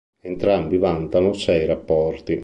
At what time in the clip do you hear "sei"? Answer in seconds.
1.33-1.67